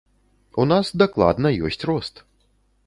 У 0.63 0.65
нас 0.71 0.91
дакладна 1.03 1.47
ёсць 1.71 1.83
рост. 1.93 2.15